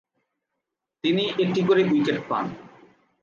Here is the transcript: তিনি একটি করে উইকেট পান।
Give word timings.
তিনি 1.03 1.23
একটি 1.43 1.61
করে 1.63 1.81
উইকেট 1.83 2.19
পান। 2.29 2.45